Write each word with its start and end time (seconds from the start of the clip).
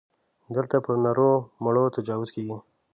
دلته 0.55 0.75
پر 0.85 0.95
نرو 1.05 1.31
مړو 1.63 1.85
تجاوز 1.95 2.29
کېږي. 2.35 2.57